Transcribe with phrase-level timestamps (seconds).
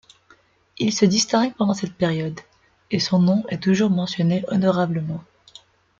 [0.79, 2.39] Il se distingue pendant cette période,
[2.89, 5.23] et son nom est toujours mentionné honorablement.